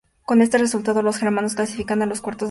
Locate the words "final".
2.31-2.39